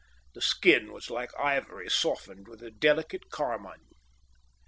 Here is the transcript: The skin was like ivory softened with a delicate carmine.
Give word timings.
The 0.33 0.41
skin 0.41 0.91
was 0.91 1.11
like 1.11 1.29
ivory 1.39 1.87
softened 1.87 2.47
with 2.47 2.63
a 2.63 2.71
delicate 2.71 3.29
carmine. 3.29 3.85